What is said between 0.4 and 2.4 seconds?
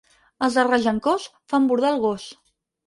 Els de Regencós fan bordar el gos.